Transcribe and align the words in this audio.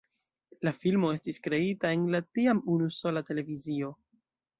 La 0.67 0.71
filmo 0.77 1.11
estis 1.17 1.37
kreita 1.47 1.91
en 1.97 2.07
la 2.15 2.21
tiam 2.37 2.61
unusola 2.77 3.23
televizio. 3.29 3.93